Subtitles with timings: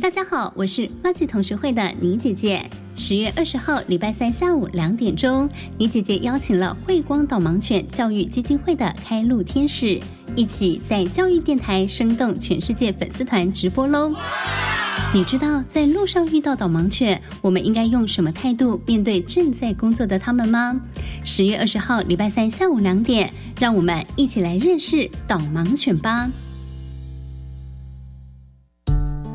[0.00, 2.64] 大家好，我是花季同学会的倪姐姐。
[2.96, 10.00] 十月二十号，礼拜三下午两点钟，倪姐姐邀请了慧光导盲犬教育基金会的开路天使，
[10.34, 14.14] 一起在教育电台生动全世界粉丝团直播喽。
[15.12, 20.80] 你知道在路上遇到导盲犬，我们应该用什么态度面对正在工作的他们吗？
[21.26, 26.30] 十月二十号，礼拜三下午两点，让我们一起来认识导盲犬吧。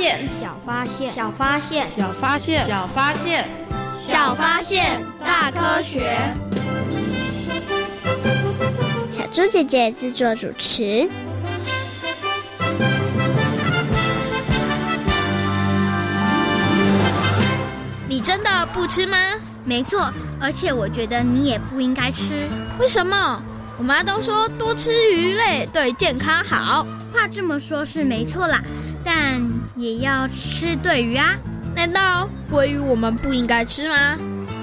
[0.00, 3.46] 小发现，小发现，小发现，小发现，
[3.94, 6.16] 小发现，小发现，大科学。
[9.10, 11.06] 小猪姐姐制作主持。
[18.08, 19.18] 你真的不吃吗？
[19.66, 20.10] 没错，
[20.40, 22.48] 而且我觉得你也不应该吃。
[22.78, 23.42] 为什么？
[23.76, 26.86] 我妈都说多吃鱼类对健康好。
[27.12, 28.62] 话这么说，是没错啦。
[29.30, 29.40] 但
[29.76, 31.36] 也要吃对鱼啊！
[31.76, 34.16] 难道鲑鱼我们不应该吃吗？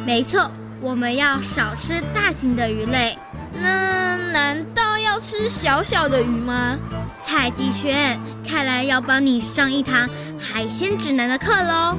[0.06, 0.52] 没错，
[0.82, 3.18] 我们要少吃大型的鱼类。
[3.62, 6.78] 那难道要吃小小的鱼吗？
[7.22, 11.96] 蔡继轩，看来要帮你上一堂海鲜指南的课喽！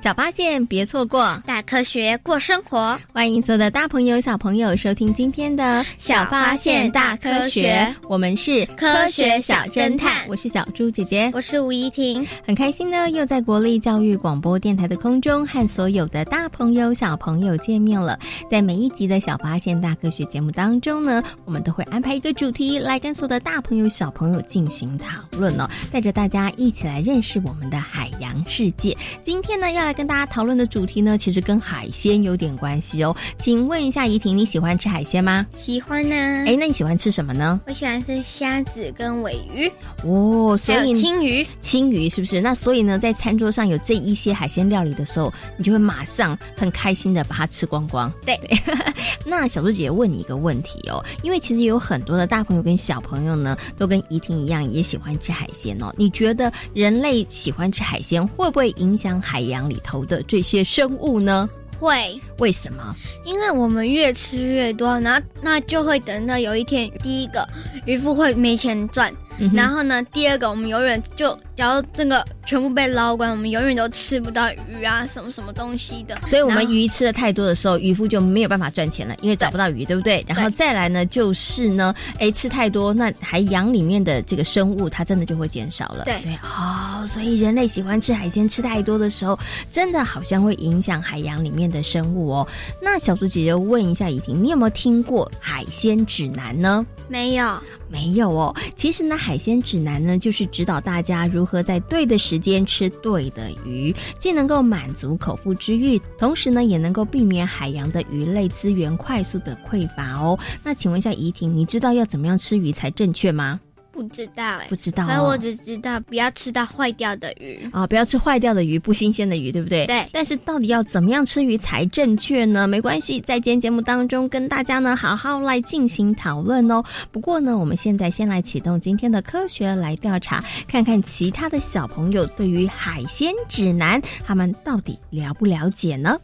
[0.00, 2.98] 小发现，别错过大科学过生活。
[3.12, 5.62] 欢迎所有的大朋友、小朋友收听今天的
[5.98, 10.26] 《小发现大科学》，我们是科学小侦探。
[10.26, 18.18] 我是小猪姐姐，我是吴怡婷，很开心呢，又在国立教育广播电台的空中和所有的大朋友、小朋友见面了。
[18.50, 28.96] 在每一集的小发现大科学节目当中呢，我们都会安排一个主题来跟所有的大朋友、小朋友进行讨论哦，带着大家一起来认识我们的海洋世界。
[29.22, 30.00] 今天呢，要来。
[30.00, 33.14] 跟大家讨论的主题呢，其实跟海鲜有点关系哦。
[33.38, 35.44] 请问一下怡婷，你喜欢吃海鲜吗？
[35.58, 36.14] 喜欢呢。
[36.14, 37.60] 哎，那你喜欢吃什么呢？
[37.66, 39.70] 我喜欢吃虾子跟尾鱼。
[40.04, 42.40] 哦，所以青鱼，青鱼是不是？
[42.40, 48.10] 那所以呢，在餐桌上有这一些海鲜料理的时候，你就会马上很开心的把它吃光光。
[48.24, 48.38] 对。
[49.26, 55.92] 那小猪姐姐问你一个问题哦，因为其实有很多的大朋友跟小朋友呢，都跟怡婷一样也喜欢吃海鲜哦。
[55.98, 61.48] 你觉得人类喜欢吃海鲜，会不会影响海洋里头的这些生物呢？
[61.78, 62.94] 会，为什么？
[63.24, 67.48] 因为我们越吃越多，然后那就会等到有一天，第一个
[67.86, 69.10] 渔夫会没钱赚，
[69.54, 76.20] 然后呢，第二个我们永远就只要这个全部被捞光，我们永远都吃不到鱼啊，什么什么东西的。
[76.26, 80.24] 所以，我们鱼吃的太多的时候，渔夫就没有办法赚钱了，因为找不到鱼，对不对？
[80.26, 86.06] 然后再来呢，就是呢，哎，吃太多，那海洋里面的这个生物，它真的就会减少了。
[86.06, 89.38] 对对，哦，所以人类喜欢吃海鲜，吃太多的时候，
[89.70, 92.48] 真的好像会影响海洋里面的生物哦。
[92.82, 96.84] 那小猪姐姐问一下怡婷，你有没有听过海鲜指南呢？
[97.06, 98.52] 没有，没有哦。
[98.74, 110.38] 其实呢，海鲜指南呢，就是指导大家如何在对的时间吃对的鱼，既能够满足口腹之欲，同时呢，也能够避免海洋的鱼类资源快速的匮乏哦。
[110.64, 113.60] 那请问一下怡婷，你知道要怎么样吃鱼才正确吗？
[114.00, 115.06] 不知道哎，不知道、哦。
[115.06, 119.86] 反正我只知道不要吃到坏掉的鱼啊、哦，不要吃坏掉的鱼，不新鲜的鱼，对不对？
[119.86, 120.08] 对。
[120.10, 122.66] 但是到底要怎么样吃鱼才正确呢？
[122.66, 126.82] 没关系，在今天节目当中跟大家呢好好来进行讨论哦。
[127.12, 136.18] 不过呢，我们现在先来启动今天的科学来调查，看看其他的小朋友对于海鲜指南他们到底了不了解呢？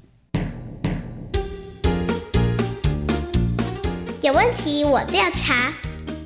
[4.22, 5.72] 有问题我调查。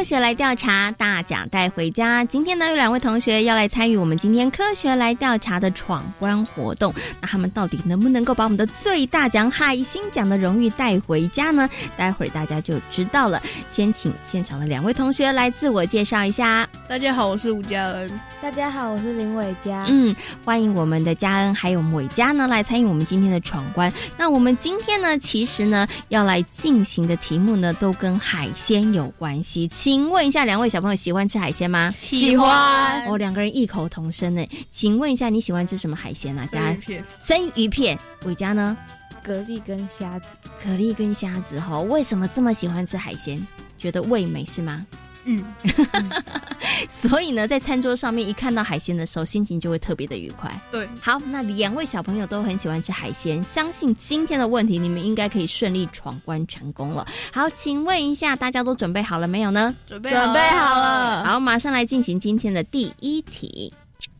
[0.00, 2.24] 科学来调查，大奖带回家。
[2.24, 6.90] 今天呢，有两位同学要来参与我们今天科学来调查的闯关活动。
[7.20, 11.68] 那他们到底能不能够把我们的最大奖海星奖的荣誉带回家呢？
[11.98, 13.42] 待会儿大家就知道了。
[13.68, 16.66] 先请现场的两位同学来自我介绍一下。
[16.88, 18.20] 大家好，我是吴佳恩。
[18.40, 19.84] 大家好，我是林伟佳。
[19.90, 20.16] 嗯，
[20.46, 23.92] 欢迎我们的佳恩还有伟佳呢来参与我们今天的闯关。
[24.16, 29.68] 那我们今天呢，其实呢要来进行的题目呢，都跟海鲜有关系。
[29.90, 31.92] 请问一下，两位小朋友喜欢吃海鲜吗？
[31.98, 33.04] 喜欢。
[33.08, 34.46] 哦，两个人异口同声呢。
[34.70, 36.46] 请问一下，你喜欢吃什么海鲜啊？
[36.48, 37.04] 生鱼片。
[37.18, 37.98] 生鱼片。
[38.24, 38.78] 伟嘉呢？
[39.24, 40.26] 蛤蜊跟虾子。
[40.62, 43.44] 蛤蜊跟虾子哈、哦，为什么这么喜欢吃海鲜？
[43.76, 44.86] 觉得味美是吗？
[45.30, 46.10] 嗯，
[46.88, 50.50] 所以呢，在餐桌上面一看到海鲜的时候，心情就会特别的愉快。
[50.72, 57.06] 对，好，那两位小朋友都很喜欢吃海鲜，相信今天的问题你们应该可以顺利闯关成功了。
[57.32, 59.74] 好，请问一下，大家都准备好了没有呢？
[59.86, 61.24] 准备准备好了。
[61.24, 63.72] 好，马上来进行今天的第一题。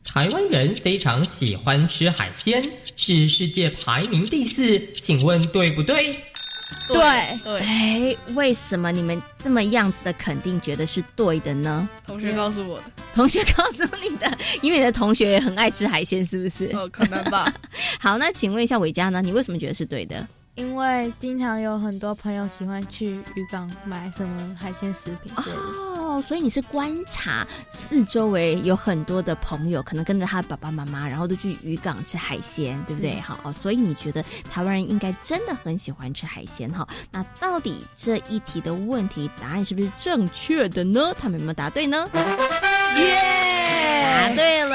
[0.04, 2.60] 台湾人非常喜欢吃海鲜，
[2.96, 6.12] 是世界排名第四，请问对不对？
[6.88, 11.88] 对对，哎，为什么你们这么样子的肯定觉得是对的呢？
[12.06, 12.84] 同学告诉我的，
[13.14, 14.30] 同学告诉你的，
[14.62, 16.66] 因为你的同学也很爱吃海鲜，是不是？
[16.76, 17.52] 哦，可能吧。
[18.00, 19.22] 好，那请问一下伟嘉呢？
[19.22, 20.26] 你为什么觉得是对的？
[20.56, 25.62] 因为经常有很多朋友喜欢去渔港买什么海鲜食品之类的。
[25.62, 25.89] 哦，
[26.22, 33.16] 所以你是观察四周围有很多的朋友，可能跟着他的爸爸妈妈，然后都去渔港吃海鲜，对不对？
[33.16, 36.88] 嗯、好、哦，所以你觉得台湾人应该真的很喜欢吃海鲜哈？
[37.10, 41.12] 那到底这一题的问题答案是不是正确的呢？
[41.18, 42.08] 他们有没有答对呢？
[42.96, 44.19] 耶、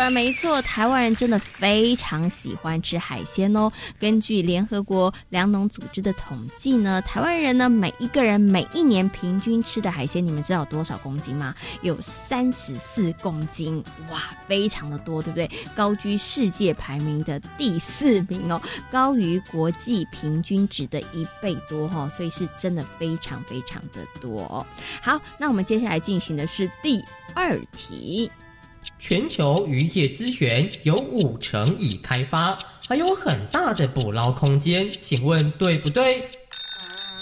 [0.09, 3.71] 没错，台湾人真的非常喜欢吃海鲜哦。
[3.99, 11.53] 根据联合国粮农组织的统计呢，台湾人呢每一个人每一年平均吃的海鲜，你们知道有多少公斤吗？
[11.81, 15.49] 有三十四公斤，哇，非常的多，对不对？
[15.75, 24.65] 高居世界排名的第四名哦，高于国际平均值的一倍多哈、所以是真的非常非常的多、
[25.01, 28.31] 好，那我们接下来进行的是第二题。
[28.99, 36.29] 全球渔业资源有五成已开发，还有很大的捕捞空间，请问对不对？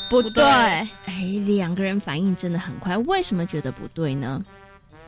[0.10, 0.44] 不对。
[0.44, 0.88] 哎，
[1.46, 4.42] 两个人反应真的很快，为什么觉得不对呢？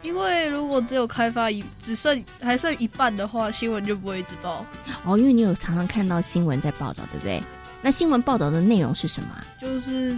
[0.02, 4.66] 因为如果只有开发一只剩还剩一半的话，新闻就不会一直报。
[5.04, 7.42] 哦，因为你有常常看到新闻在报道，对不对？
[7.82, 9.30] 那新闻报道的内容是什么？
[9.60, 10.16] 就是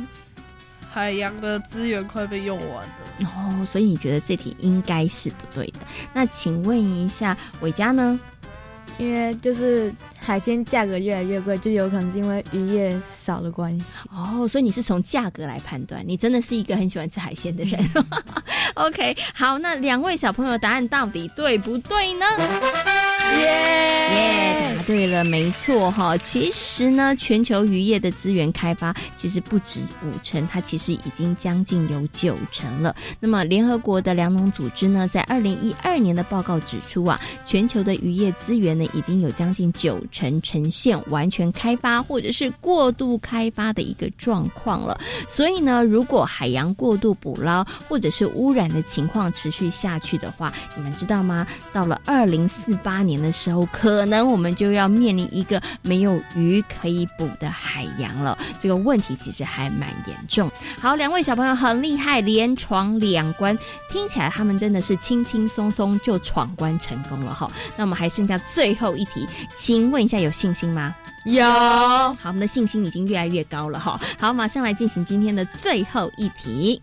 [0.91, 2.89] 海洋的资源快被用完了。
[3.21, 5.79] 哦，所以你觉得这题应该是不对的？
[6.13, 8.19] 那请问一下伟嘉呢？
[8.97, 14.09] 因为就是海鲜价格越来越贵，就有可能是因为渔业少的关系。
[14.11, 17.79] 哦，所以你是从价格来判断，你真的是一个很喜欢吃海鲜的人。
[18.73, 22.25] OK，好，那两位小朋友答案到底对不对呢？
[23.39, 26.17] 耶，答对了，没错哈。
[26.17, 32.95] 其实呢，全球渔业的资源开发其实不止五成，它其实已经将近有九成了。
[33.19, 44.97] 那么，联合国的粮农组织呢，在二零一二年的报告指出啊，全球的渔业资源呢，已经有将近九成呈现完全开发或者是过度开发的一个状况了。
[45.27, 51.45] 所以呢，如果海洋过度捕捞或者是污染的情况持续下去的话，你们知道吗？
[51.73, 58.37] 到了二零四八年的时候，可能我们就要面临一个没有鱼可以捕的海洋了。
[58.59, 60.51] 这个问题其实还蛮严重。
[60.79, 63.57] 好，两位小朋友很厉害，连闯两关，
[63.89, 67.49] 听起来他们真的是轻轻松松就闯关成功了哈。
[67.75, 70.95] 那我们还剩下最后一题，请问一下有信心吗？
[71.25, 71.43] 有。
[71.45, 73.99] 好，我们的信心已经越来越高了哈。
[74.19, 76.81] 好，马上来进行今天的最后一题。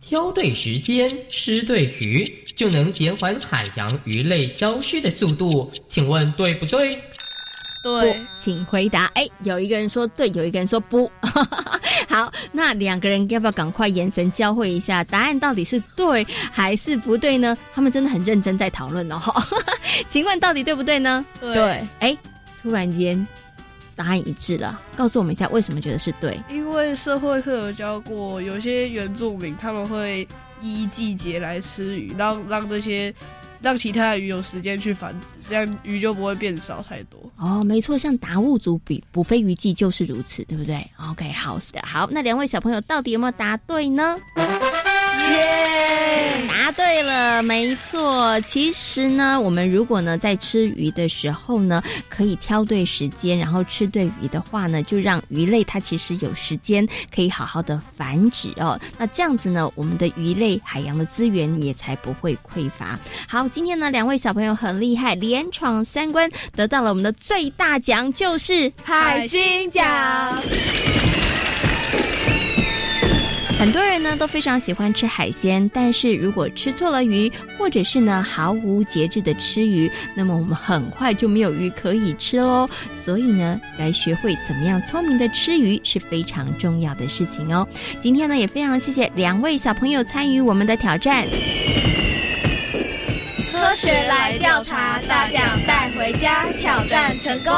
[0.00, 2.24] 挑对时间，吃对鱼，
[2.56, 5.70] 就能减缓海洋鱼类消失的速度。
[5.86, 7.00] 请问对不对？
[7.82, 9.06] 对，请回答。
[9.14, 11.10] 哎，有一个人说对，有一个人说不。
[12.08, 15.04] 好，那两个人要不要赶快眼神交汇一下？
[15.04, 17.56] 答案到底是对还是不对呢？
[17.72, 19.20] 他们真的很认真在讨论哦。
[20.08, 21.24] 请问到底对不对呢？
[21.40, 21.80] 对。
[22.00, 22.16] 哎，
[22.62, 23.26] 突然间。
[23.98, 26.40] 答案一致了，告诉我们一下为什么觉得是对？
[26.48, 30.26] 因为社会课有教过，有些原住民他们会
[30.62, 33.12] 依季节来吃鱼，让让这些
[33.60, 37.18] 让其他的鱼有时间去繁殖，这样鱼就不会变少太多。
[37.36, 40.76] 哦，没错，像达悟族比捕飞鱼季就是如此，对不对
[41.10, 44.16] ？OK，好的，好，那两位小朋友到底有没有答对呢？
[44.36, 45.77] 耶！
[46.48, 48.40] 答对了，没错。
[48.42, 58.78] 其实呢，我们如果呢在吃鱼的时候呢，可以挑对时间，然后吃对鱼的话呢，就让鱼类它其实有时间可以好好的繁殖哦。
[58.98, 62.98] 那这样子呢，我们的鱼类海洋的资源也才不会匮乏。
[63.28, 70.42] 好，今天呢两位小朋友很厉害，连闯三关，得到了我们的最大奖，就是海星奖。
[73.58, 82.70] 很多人呢都非常喜欢吃海鲜，但是如果吃错了鱼，或者是呢毫无节制的吃鱼，那么我们很快就没有鱼可以吃喽。
[82.94, 87.66] 所以呢，来学会怎么样聪明的吃鱼是非常重要的事情哦。
[87.98, 91.26] 今天呢，也非常谢谢两位小朋友参与我们的挑战。
[93.50, 97.52] 科学来调查，大奖带回家，挑战成功。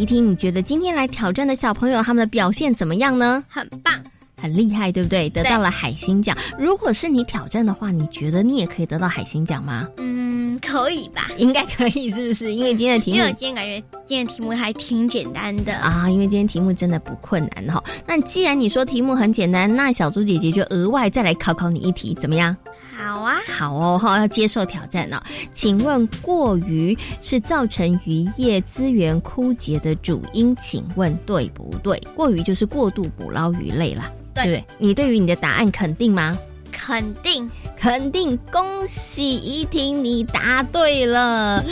[0.00, 3.44] 怡婷，你觉得今天来挑战的小朋友他们的表现怎么样呢？
[3.46, 3.92] 很棒，
[4.40, 5.28] 很厉害，对不对？
[5.28, 6.34] 得到了海星奖。
[6.58, 9.86] 如果是你挑战的话，你觉得你也可以得到海星奖吗？
[9.98, 11.28] 嗯，可以吧？
[11.36, 12.54] 应该可以，是不是？
[12.54, 13.78] 因为今天的题目，因为我今天感觉
[14.08, 16.08] 今天的题目还挺简单的啊。
[16.08, 17.84] 因为今天题目真的不困难哈。
[18.06, 22.56] 那既然你说题目很简单，那小猪姐姐就额外再来考考你一题，怎么样？
[23.46, 25.22] 好哦，哈，要接受挑战了。
[25.52, 30.54] 请问过于是造成渔业资源枯竭的主因？
[30.56, 32.00] 请问对不对？
[32.14, 34.64] 过于就是过度捕捞鱼类啦，对不对？
[34.78, 36.36] 你对于你的答案肯定吗？
[36.72, 37.48] 肯定。
[37.80, 41.64] 肯定，恭喜怡婷，你答对了。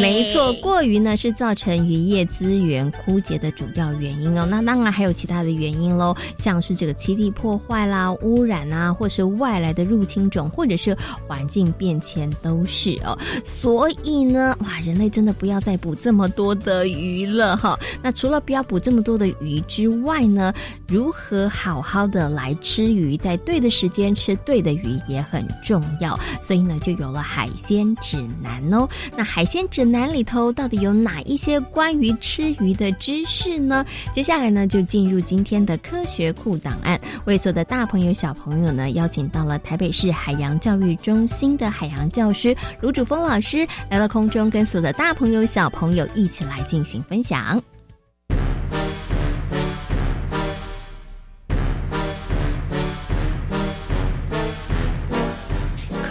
[0.00, 4.46] 没错，过于呢是造成渔业资源枯竭的主要原因哦。
[4.48, 13.18] 那当然还有其他的原因喽，像是这个栖地破坏啦、污染啊，或是外来的入侵种，或者是环境变迁都是哦。
[13.42, 17.76] 所以呢，哇，人类真的不要再捕这么多的鱼了哈。
[18.00, 20.54] 那除了不要捕这么多的鱼之外呢，
[20.86, 25.23] 如何好好的来吃鱼，在对的时间吃对的鱼也。
[25.24, 28.88] 很重要，所以呢，就有了海鲜指南哦。
[29.16, 33.84] 那海鲜指南里头到底有哪一些关于吃鱼的知识呢？
[34.12, 37.00] 接下来呢，就进入今天的科学库档案。
[37.24, 47.62] 为所有的大朋友、小朋友呢，邀请到了台北市海洋教育中心的海洋教师卢主峰老师来到空中，跟所有的大朋友、小朋友一起来进行分享。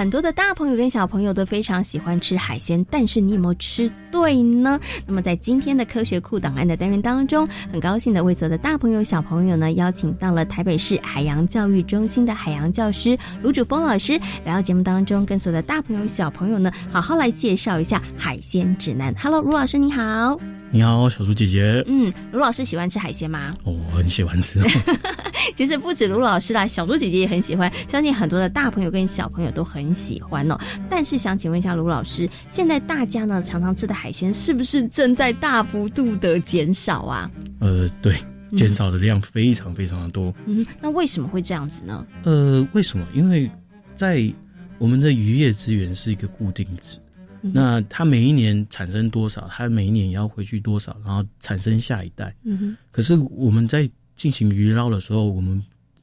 [0.00, 4.80] 很多的大朋友跟小朋友都非常喜欢吃海鲜，但是你有没有吃对呢？
[5.06, 19.14] 那么在今天的科学库档案的单元当中，很高兴的为所有的大朋友小朋友呢，邀请到了台北市海洋教育中心的海洋教师卢主峰老师来到节目当中，跟所有的大朋友小朋友呢，好好来介绍一下海鲜指南。
[19.22, 20.59] Hello，卢老师你好。
[20.72, 21.82] 你好，小猪姐姐。
[21.88, 23.52] 嗯，卢老师喜欢吃海鲜吗？
[23.64, 24.60] 哦，我很喜欢吃。
[25.56, 30.56] 其实不止卢老师啦，小猪姐姐也很喜欢，相信很多的大朋友跟小朋友都很喜欢哦。
[30.88, 37.28] 但是想请问一下卢老师，现在大家呢常常吃的海鲜是不是正在大幅度的减少啊？
[37.58, 38.14] 呃，对，
[38.56, 40.32] 减少的量非常非常的多。
[40.46, 42.06] 嗯，那为什么会这样子呢？
[42.22, 43.04] 呃，为什么？
[43.12, 43.50] 因为
[43.96, 44.32] 在
[44.78, 46.96] 我们的渔业资源是一个固定值，
[47.42, 52.34] 那它每一年产生多少，它每一年也要回去多少，然后产生下一代。
[52.44, 52.76] 嗯哼。
[52.90, 55.62] 可是我们在进行鱼捞的时候，我们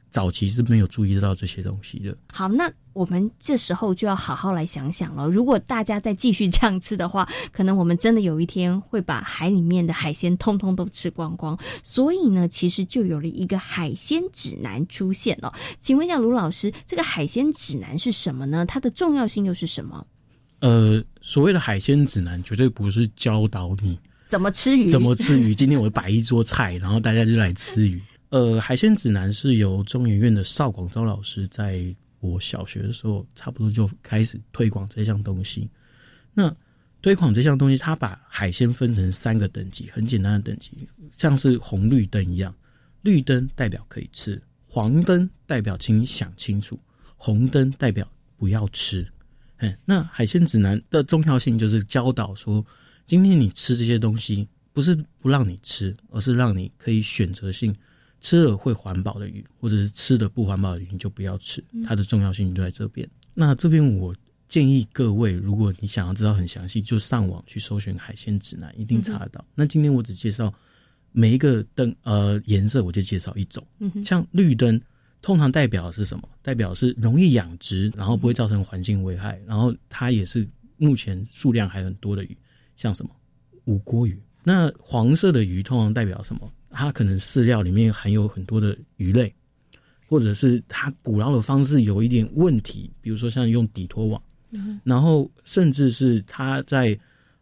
[0.09, 2.17] 早期是没有注意到这些东西的。
[2.31, 5.27] 好，那我们这时候就要好好来想想了。
[5.27, 11.55] 如果大家再继续这样吃的话，可能我们真的有一天会把海里面的海鲜通通都吃光光。
[11.83, 15.53] 所以呢，其实就有了一个海鲜指南出现了。
[15.79, 18.65] 请问一下卢老师，这个海鲜指南是什么呢？
[18.65, 20.07] 它的重要性又是什么？
[20.61, 25.53] 呃，所谓的海鲜指南，绝对不是教导你怎么吃鱼，怎么吃鱼。
[25.53, 28.01] 今天我摆一桌菜，然后大家就来吃鱼。
[28.31, 31.83] 呃，海鲜指南是由中研院的邵广昭老师在
[32.21, 35.69] 我小学的时候，差不多就开始推广这项东西。
[36.33, 36.55] 那
[37.01, 42.55] 推广这项东西，他把海鲜分成三个等级，很简单的等级，像是红绿灯一样。
[43.01, 46.79] 绿灯代表可以吃，黄灯代表请你想清楚，
[47.17, 49.05] 红灯代表不要吃。
[49.57, 52.65] 哎，那海鲜指南的重要性就是教导说，
[53.05, 57.75] 今天你吃这些东西，不是不让你吃，而是让你可以选择性
[58.21, 61.63] 吃了会环保的鱼，或者是吃的不环保的鱼，你就不要吃。
[61.83, 63.09] 它的重要性就在这边。
[63.33, 64.15] 那这边我
[64.47, 69.43] 建议各位，如果你想要知道很详细，就上网去搜寻海鲜指南，一定查得到。
[69.55, 70.53] 那今天我只介绍
[71.11, 73.65] 每一个灯呃颜色，我就介绍一种，
[74.03, 74.79] 像绿灯。
[75.27, 76.29] 通常代表是什么？
[76.41, 82.37] 代表是容易养殖，然后不会造成环境危害，然后它也是目前数量还很多的鱼，
[82.77, 83.11] 像什么
[83.65, 84.17] 五锅鱼。
[84.41, 86.49] 那黄色的鱼通常代表什么？
[86.69, 89.35] 它可能饲料里面含有很多的鱼类，
[90.07, 94.23] 或者是它捕捞的方式有一点问题，比如说像用底拖网，
[94.85, 96.97] 然后甚至是它在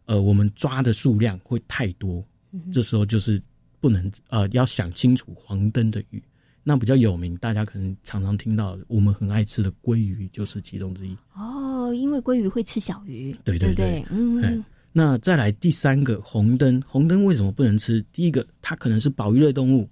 [0.06, 2.26] 呃我们抓的数量会太多，
[2.72, 3.40] 这时候就是
[3.78, 6.20] 不能呃要想清楚黄灯的鱼。
[6.68, 11.16] 那比较有名，大家可能常常听到，我们很爱吃的鲑鱼就是其中之一。
[11.32, 14.64] 哦，因为鲑鱼会吃小鱼，对对对，嗯。
[14.92, 18.04] 那再来第三个红灯，红灯为什么不能吃？
[18.10, 19.88] 第一个，它可能是保育类动物；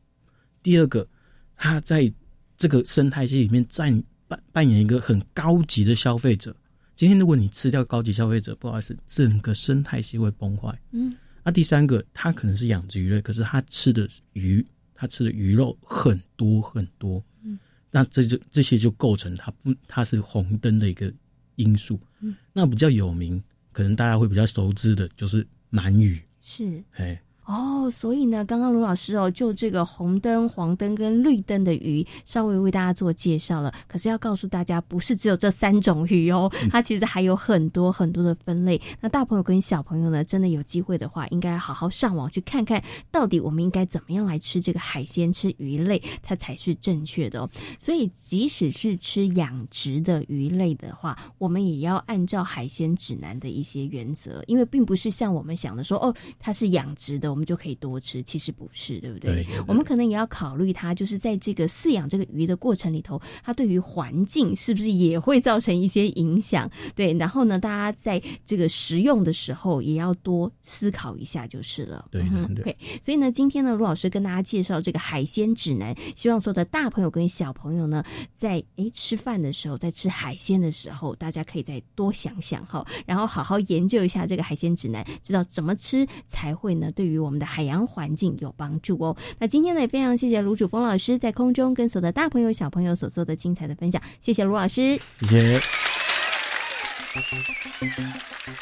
[0.64, 1.06] 第二个，
[1.54, 2.12] 它在
[2.56, 6.56] 这个生态系里面占扮扮演一个很高级的消费者。
[6.96, 10.76] 今天如果你吃掉高级消费者，不好意思，整个生态系会崩坏。
[10.90, 11.14] 嗯。
[11.44, 14.66] 那第三个，它可能是养殖鱼类，可是它吃的鱼。
[14.94, 17.58] 他吃的鱼肉很多很多，嗯，
[17.90, 21.12] 那这就这些就构成他不他是红灯的一个
[21.56, 27.20] 因素，嗯，那比较有名，可能大家会比较熟知的就是鳗鱼，是，哎。
[27.46, 33.70] 哦，所以呢，刚刚卢老师哦，就这个红灯、黄灯跟绿灯的鱼，稍微为大家做介绍了。
[33.86, 38.80] 可是要告诉大家，不是只有这三种鱼哦，它其实还有很多很多的分类。
[38.98, 47.50] 那大朋友跟小朋友呢，真的有机会的话，应该好好上网去看看到底我们应该怎么样来吃这个海鲜、吃鱼类，它才是正确的哦。
[47.78, 57.33] 所以，即使是吃养殖的鱼类的话，我们也要按照海鲜指南的一些原则，因为并不是像我们想的说，哦，它是养殖的。
[57.34, 59.44] 我们就可以多吃，其实不是，对不对？
[59.66, 66.70] 我们可能也要考虑它，就是在这个饲养这个鱼的过程里头，它对于环境是不是也会造成一些影响？
[66.94, 72.06] 对，然后呢，大家在这个食用的时候也要多思考一下就是了。
[72.12, 72.22] 对
[72.54, 72.76] 对。
[73.02, 78.04] 所以呢，今天呢，卢老师跟大家介绍这个海鲜指南，希望所有的大朋友跟小朋友呢，
[78.36, 86.92] 在诶吃饭的时候，在吃海鲜的时候，大家可以再多想想哈，然后好好研究一下这个海鲜指南，知道怎么吃才会呢？
[86.92, 89.16] 对于我们的海洋环境有帮助哦。
[89.38, 95.60] 那今天呢，也非常谢谢卢主峰老师在空中跟所有的大朋友小朋友所做的精彩的分享，谢谢卢老师，谢谢。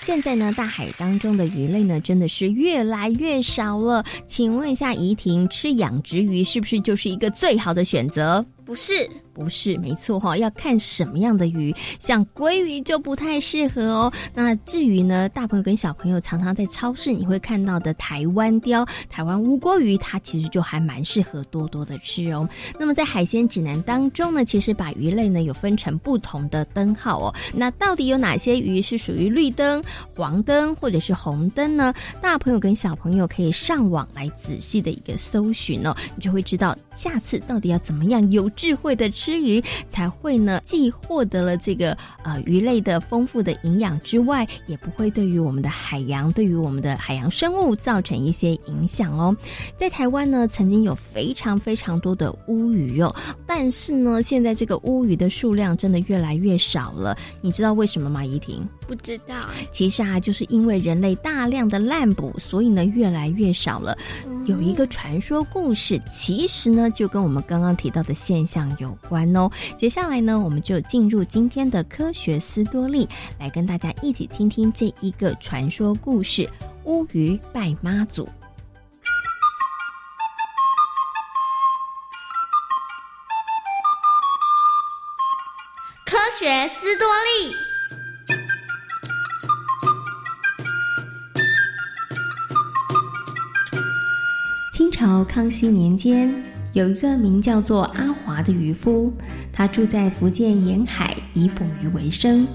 [0.00, 4.04] 现在呢，大海当中的鱼类呢，真的是越来越少了。
[4.26, 8.44] 请问一下怡婷，吃养殖鱼是不是就是一个最好的选择？
[8.64, 8.92] 不是，
[9.34, 14.12] 不是，没错哈，要看什么样的鱼，像鲑鱼就不太适合哦。
[14.32, 22.48] 那至于呢，大朋友跟小朋友常常在超市你会看到的台湾鲷、台湾乌锅鱼，它其实就还蛮适合多多的吃哦。
[22.78, 27.34] 那么在海鲜指南当中呢，其实把鱼类呢有分成不同的灯号哦。
[27.52, 29.71] 那到底有哪些鱼是属于绿灯、
[30.12, 31.94] 黄灯或者是红灯呢？
[32.20, 49.36] 大朋友跟小朋友可以上网来仔细的一个搜寻哦，你就会知道下次到底要怎么样有智慧的吃鱼，才会呢既获得了这个呃鱼类的丰富的营养之外，也不会对于我们的海洋、对于我们的海洋生物造成一些影响哦。
[49.76, 53.14] 在台湾呢，曾经有非常非常多的乌鱼哦，
[53.46, 57.16] 但是呢，现在这个乌鱼的数量真的越来越少了。
[57.40, 58.24] 你知道为什么吗？
[58.24, 59.34] 怡婷不知道。
[59.70, 63.96] 其实啊，就是因为人类大量的滥捕，所以呢越来越少了。
[64.46, 69.48] 有一个传说故事，其实呢就跟我们刚刚提到的现象有关哦。
[69.76, 76.48] 接下来呢，我们就进入今天的科学斯多利，来跟大家一起听听这一个传说故事——
[76.84, 78.28] 乌鱼拜妈祖。
[86.04, 87.71] 科学斯多利。
[95.02, 96.32] 朝康熙年间，
[96.74, 99.12] 有一个名叫做阿华的渔夫，
[99.52, 102.46] 他住在福建沿海，以捕鱼为生。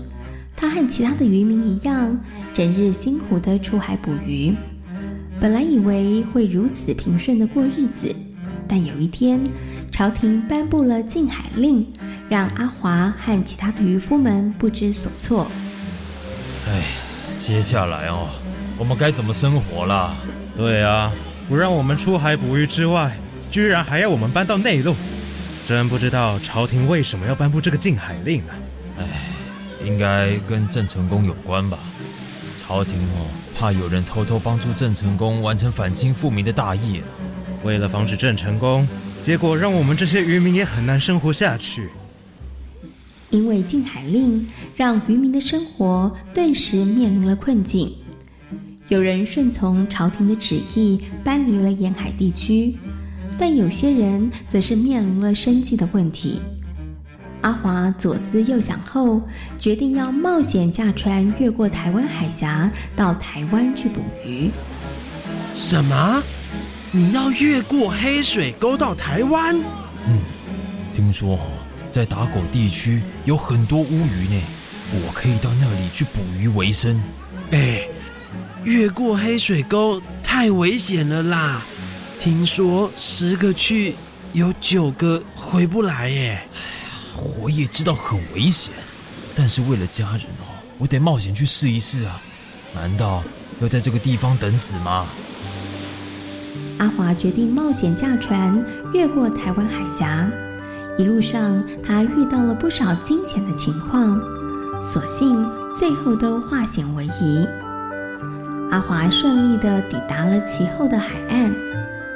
[0.55, 2.17] 他和其他的渔民一样，
[2.53, 4.55] 整日辛苦地出海捕鱼。
[5.41, 8.15] 本来以为会如此平顺地过日子，
[8.65, 9.37] 但有一天，
[9.91, 11.85] 朝廷颁布了禁海令，
[12.29, 15.51] 让阿华和其他的渔夫们不知所措。
[16.65, 16.81] 哎，
[17.37, 18.29] 接下来哦，
[18.77, 20.15] 我们该怎么生活啦？
[20.55, 21.11] 对啊。
[21.47, 23.17] 不让我们出海捕鱼之外，
[23.49, 24.95] 居然还要我们搬到内陆，
[25.65, 28.53] 真不知道朝廷为什么要颁布这个禁海令呢？
[28.99, 29.05] 唉，
[29.85, 31.79] 应该跟郑成功有关吧？
[32.57, 37.01] 朝廷哦，怕有人偷偷帮助郑成功完成反清复明的大业，
[37.63, 38.85] 为了防止郑成功，
[39.21, 41.89] 结果让我们这些渔民也很难生活下去。
[43.29, 47.89] 因为禁海令，让渔民的生活顿时面临了困境。
[48.89, 52.73] 有人顺从朝廷的旨意搬离了沿海地区，
[53.37, 56.39] 但有些人则是面临了生计的问题。
[57.41, 59.21] 阿华左思右想后，
[59.57, 64.49] 决定要冒险驾船越过台湾海峡，到台湾去捕鱼。
[65.53, 66.23] 什么？
[66.89, 69.53] 你要越过黑水沟到台湾？
[70.07, 70.21] 嗯，
[70.93, 71.39] 听说哦，
[71.91, 74.41] 在打狗地区有很多乌鱼呢，
[74.93, 76.97] 我可以到那里去捕鱼为生。
[77.51, 77.85] 哎。
[78.67, 81.61] 越过黑水沟太危险了啦！
[82.19, 83.95] 听说十个去
[84.33, 86.45] 有九个回不来耶。
[87.39, 88.73] 我也知道很危险，
[89.33, 92.21] 但是为了家人哦，我得冒险去试一试啊！
[92.75, 93.23] 难道
[93.61, 95.07] 要在这个地方等死吗？
[96.79, 98.61] 阿华决定冒险驾船
[98.93, 100.29] 越过台湾海峡，
[100.97, 104.19] 一路上他遇到了不少惊险的情况，
[104.83, 107.47] 所幸最后都化险为夷。
[108.69, 111.53] 阿华顺利的抵达了其后的海岸，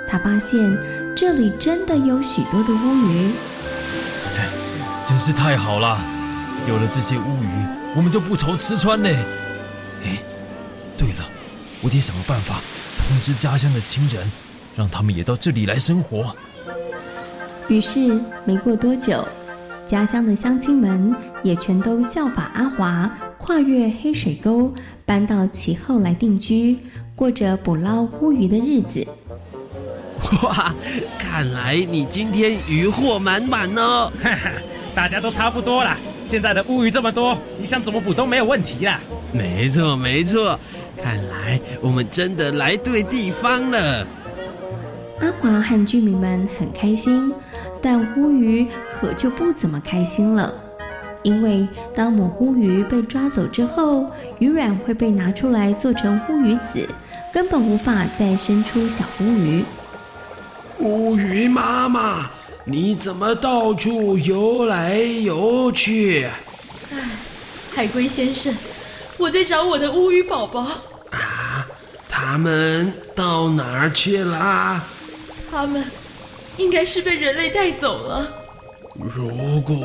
[0.08, 0.60] 他发现
[1.16, 3.32] 这里真的有许多的乌鱼，
[5.06, 6.00] 真是太好了！
[6.68, 7.48] 有了这些乌鱼，
[7.96, 9.16] 我们就不愁吃穿嘞。
[10.04, 10.18] 哎，
[10.98, 11.30] 对了，
[11.82, 12.62] 我得想个办法
[12.98, 14.30] 通知家乡的亲人，
[14.76, 16.36] 让他们也到这里来生活。
[17.68, 19.26] 于是没过多久，
[19.86, 23.10] 家乡的乡亲们也全都效法阿华，
[23.52, 24.74] 跨越黑水沟。
[25.06, 26.78] 搬到其后来定居，
[27.18, 29.06] 过着捕捞乌鱼的日子。
[30.42, 30.74] 哇，
[31.20, 34.10] 看来你今天渔获满满哦！
[34.24, 34.52] 哈哈，
[34.96, 35.98] 大家都差不多啦。
[36.24, 39.02] 现在的乌鱼这么多，你想怎么捕都没有问题啦。
[39.34, 40.58] 没错没错，
[41.04, 44.08] 看来我们真的来对地方了。
[45.20, 47.34] 阿华和居民们很开心，
[47.82, 50.54] 但乌鱼可就不怎么开心了。
[51.24, 56.88] 因为当母乌鱼被抓走之后，鱼卵会被拿出来做成乌鱼子，
[57.32, 59.64] 根本无法再生出小乌鱼。
[60.80, 62.30] 乌鱼妈妈，
[62.66, 66.28] 你怎么到处游来游去？
[66.92, 66.98] 唉，
[67.72, 68.54] 海龟先生，
[69.18, 70.62] 我在找我的乌鱼宝宝。
[71.12, 71.68] 啊，
[72.10, 74.84] 他们到哪儿去啦？
[75.52, 75.86] 他们
[76.58, 78.41] 应该是被人类带走了。
[78.96, 79.78] 如果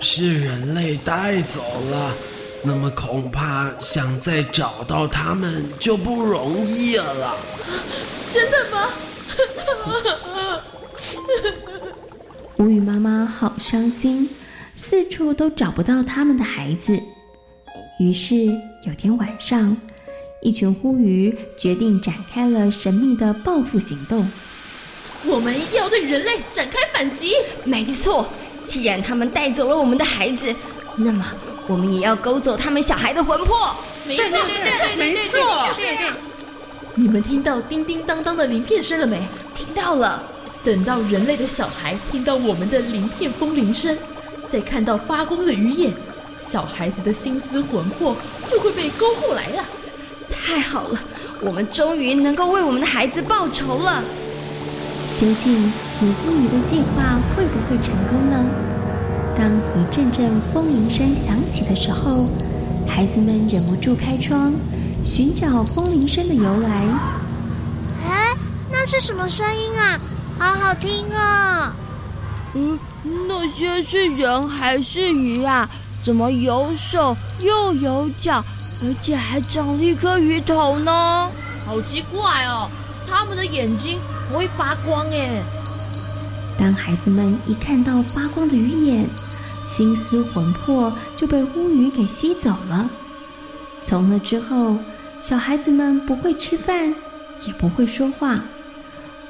[0.00, 2.14] 是人类带走了，
[2.62, 7.36] 那么恐怕想再找到他们就不容易了。
[8.32, 8.88] 真的吗？
[12.56, 14.28] 乌鱼妈妈好伤心，
[14.74, 16.98] 四处都找不到他们的孩子。
[18.00, 18.34] 于是
[18.86, 19.76] 有天晚上，
[20.40, 24.26] 一群乌鱼决定展开了神秘的报复行动。
[25.26, 27.32] 我们一定要对人类展开反击。
[27.64, 28.28] 没错，
[28.64, 30.54] 既然他们带走了我们的孩子，
[30.96, 31.24] 那么
[31.66, 33.74] 我们也要勾走他们小孩的魂魄。
[34.06, 34.24] 没错，
[34.96, 35.38] 没错。
[36.94, 39.20] 你们听到叮叮当当的鳞片声了没？
[39.54, 40.22] 听到了。
[40.62, 43.96] 等到人类的小孩听到我们的鳞片风铃声，
[44.48, 45.92] 再看到发光的鱼眼，
[46.38, 49.62] 小孩子的心思魂魄就会被勾过来了。
[50.30, 50.98] 太好了，
[51.40, 54.02] 我们终于能够为我们的孩子报仇了。
[55.16, 58.44] 究竟母乌鱼的计划会不会成功呢？
[59.36, 62.28] 当一阵阵风铃声响起的时候，
[62.86, 64.52] 孩子们忍不住开窗，
[65.04, 66.84] 寻找风铃声的由来。
[68.04, 68.34] 哎，
[68.70, 69.98] 那是什么声音啊？
[70.36, 71.74] 好好听啊！
[72.54, 72.78] 嗯，
[73.28, 75.68] 那些是人还是鱼啊？
[76.02, 78.44] 怎么有手又有脚，
[78.82, 81.30] 而且还长了一颗鱼头呢？
[81.64, 82.68] 好奇怪哦！
[83.16, 85.40] 他们的眼睛不会发光哎。
[86.58, 89.08] 当孩子们一看到发光的鱼眼，
[89.64, 92.90] 心思魂魄就被乌鱼给吸走了。
[93.80, 94.76] 从那之后，
[95.20, 96.92] 小孩子们不会吃饭，
[97.46, 98.40] 也不会说话。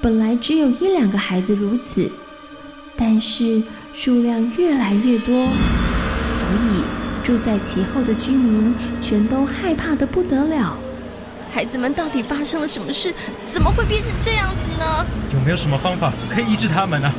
[0.01, 2.11] 本来只有一两个孩子如此，
[2.97, 5.47] 但是数量越来越多，
[6.25, 6.83] 所以
[7.23, 10.75] 住在其后的居民全都害怕的不得了。
[11.55, 13.15] 孩子们到底发生了什么事？
[13.45, 15.07] 怎么会变成这样子呢？
[15.33, 17.13] 有没有什么方法可以医治他们呢？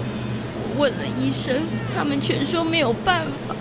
[0.62, 1.64] 我问了医生，
[1.96, 3.56] 他们全说没有办法。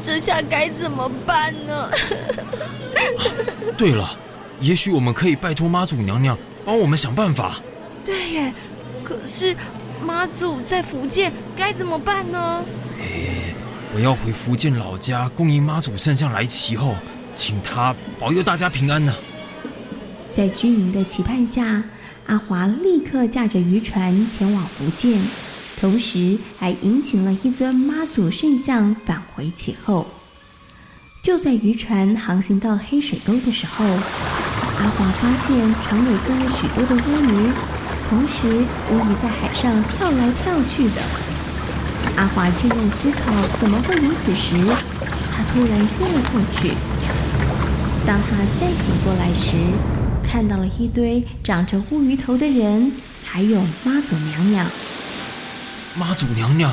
[0.00, 1.88] 这下该怎么办呢？
[3.78, 4.18] 对了，
[4.58, 7.60] 也许我们可以拜托妈祖娘娘帮我们想办法。
[8.04, 8.52] 对耶，
[9.04, 9.54] 可是
[10.02, 12.64] 妈祖在福建，该怎么办呢？
[12.98, 13.54] 哎，
[13.94, 16.96] 我要回福建老家供应妈祖圣像来齐后，
[17.32, 19.14] 请他保佑大家平安呢。
[20.32, 21.82] 在居民的期盼下，
[22.26, 25.20] 阿华立刻驾着渔船前往福建，
[25.80, 30.06] 同时还迎请了一尊妈祖圣像返回其后。
[31.22, 37.52] 就在渔船航行到黑水沟的时候，阿华发现船尾跟了许多的乌鱼。
[38.08, 38.48] 同时，
[38.90, 41.02] 乌鱼在海上跳来跳去的。
[42.16, 44.54] 阿华正在思考怎么会如此时，
[45.32, 46.72] 他突然晕了过去。
[48.06, 49.56] 当他再醒过来时，
[50.30, 52.92] 看到了一堆长着乌鱼头的人，
[53.24, 54.64] 还有妈祖娘娘。
[55.96, 56.72] 妈祖娘娘，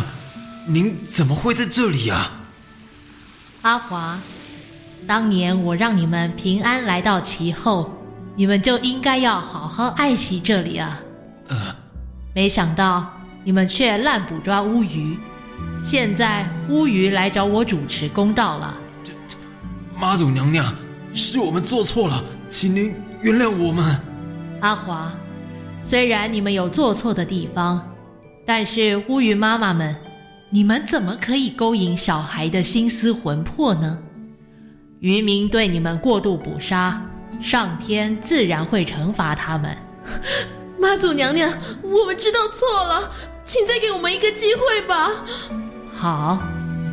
[0.68, 2.30] 您怎么会在这里呀？
[3.64, 4.20] 阿华，
[5.08, 7.92] 当年我让你们平安来到其后，
[8.36, 11.00] 你们就应该要好好爱惜这里啊。
[11.48, 11.76] 呃，
[12.36, 13.12] 没想到
[13.44, 15.18] 你们却滥捕抓乌鱼，
[15.84, 18.78] 现在乌鱼来找我主持公道了。
[19.04, 19.36] 这这，
[20.00, 20.76] 妈祖娘娘，
[21.16, 24.00] 是我们做错了，请您原谅我们。
[24.62, 25.12] 阿华，
[25.84, 27.82] 虽然你们有做错的地方，
[28.46, 29.96] 但是乌云妈妈们，
[30.50, 33.98] 你们怎么可以勾引小孩的心思魂魄呢？
[35.00, 37.02] 渔民对你们过度捕杀，
[37.42, 39.76] 上天自然会惩罚他们。
[40.80, 41.52] 妈祖娘娘，
[41.82, 43.12] 我们知道错了，
[43.44, 45.10] 请再给我们一个机会吧。
[45.92, 46.40] 好，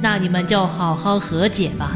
[0.03, 1.93] 那你们就好好和解吧。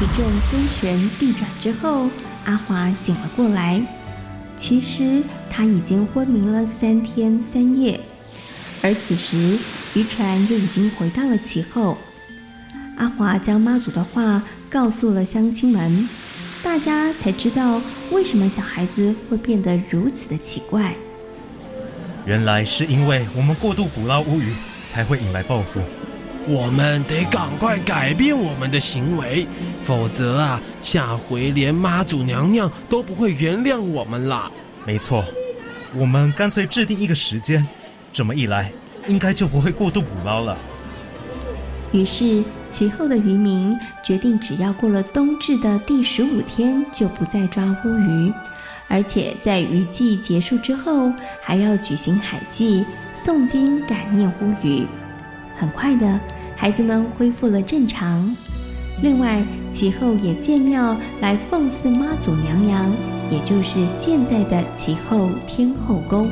[0.00, 2.08] 一阵天旋地转之后，
[2.46, 3.80] 阿华醒了过来。
[4.56, 8.00] 其实他已经昏迷了三天三夜，
[8.80, 9.58] 而此时
[9.94, 11.98] 渔船又已经回到了其后。
[12.96, 16.08] 阿华将妈祖的话告诉了乡亲们。
[16.62, 17.80] 大家才知道
[18.10, 20.94] 为什么小孩子会变得如此的奇怪。
[22.24, 24.52] 原来是因为我们过度捕捞乌鱼，
[24.88, 25.80] 才会引来报复。
[26.48, 29.46] 我们得赶快改变我们的行为，
[29.82, 34.48] 否则啊，下回连妈祖娘娘都不会原谅我们啦。
[34.86, 35.24] 没错，
[35.92, 37.66] 我们干脆制定一个时间，
[38.12, 38.70] 这么一来，
[39.08, 40.56] 应该就不会过度捕捞了。
[41.90, 48.32] 于是，其后的渔民决定，只要过了冬至的第十五天，就不再抓乌鱼，
[48.86, 52.84] 而且在渔季结束之后，还要举行海祭、
[53.16, 54.86] 诵经感念乌鱼。
[55.58, 56.20] 很快的，
[56.56, 58.34] 孩子们恢复了正常。
[59.02, 62.90] 另外，其后也建庙来奉祀妈祖娘娘，
[63.30, 66.30] 也就是现在的其后天后宫。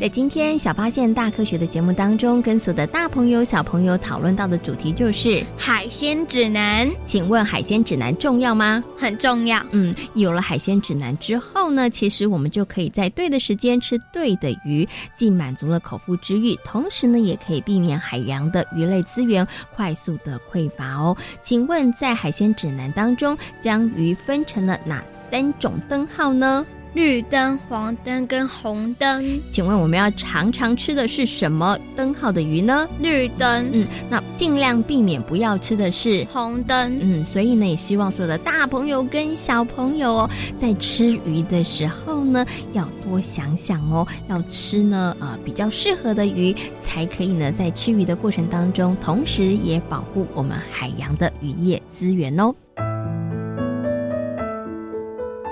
[0.00, 6.90] 在今天小发现大科学的节目当中，跟所有的大朋友、小朋友讨论到的主题就是海鲜指南。
[7.04, 8.82] 请问海鲜指南重要吗？
[8.98, 9.62] 很重要。
[9.72, 21.14] 嗯，有了海鲜指南之后呢，其实我们就可以在对的时间吃对的鱼，既满足了口腹之欲，同时呢，也可以避免海洋的鱼类资源快速的匮乏哦。
[21.42, 26.64] 请问在海鲜指南当中，将鱼分成了哪三种灯号呢？
[26.92, 29.40] 绿灯、黄灯跟红灯。
[29.50, 32.88] 请问我们要常常吃的是什么灯号的鱼呢？
[32.98, 33.70] 绿灯。
[33.72, 36.98] 嗯，那尽量避免不要吃的是红灯。
[37.00, 52.54] 嗯，所以呢，也希望所有的大朋友跟小朋友哦，在吃鱼的时候呢，要多想想哦，要吃呢呃比较适合的鱼，才可以呢在吃鱼的过程当中，同时也保护我们海洋的渔业资源哦。